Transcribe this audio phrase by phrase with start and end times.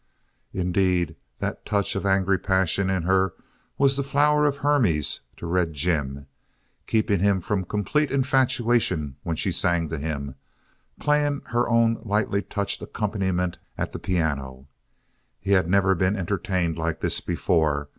[0.51, 3.35] Indeed, that touch of angry passion in her
[3.77, 6.25] was the flower of Hermes to Red Jim,
[6.87, 10.33] keeping him from complete infatuation when she sang to him,
[10.99, 14.67] playing her own lightly touched accompaniment at the piano.
[15.39, 17.87] He had never been entertained like this before.